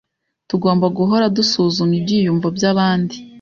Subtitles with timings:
[0.49, 3.15] Tugomba guhora dusuzuma ibyiyumvo byabandi.